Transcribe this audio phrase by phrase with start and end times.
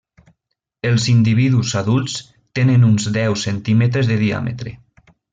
[0.91, 2.15] Els individus adults
[2.59, 4.75] tenen uns deu centímetres de diàmetre.